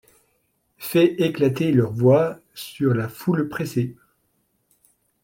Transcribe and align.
Fais 0.79 1.13
éclater 1.21 1.71
leur 1.71 1.91
voix 1.93 2.39
sur 2.55 2.95
la 2.95 3.07
foule 3.07 3.47
pressée; 3.49 3.95